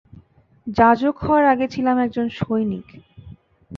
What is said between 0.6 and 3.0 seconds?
যাজক হওয়ার আগে ছিলাম একজন সৈনিক।